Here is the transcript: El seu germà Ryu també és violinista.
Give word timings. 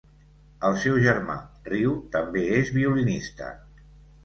El 0.69 0.77
seu 0.85 0.97
germà 1.03 1.35
Ryu 1.69 1.93
també 2.17 2.47
és 2.63 2.75
violinista. 2.81 3.53